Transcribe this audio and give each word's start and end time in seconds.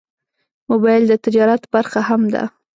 موبایل 0.69 1.03
د 1.07 1.13
تجارت 1.25 1.63
برخه 1.73 2.01
هم 2.09 2.21
ده. 2.33 2.43